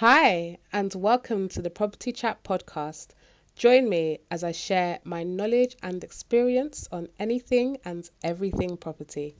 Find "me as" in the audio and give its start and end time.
3.86-4.42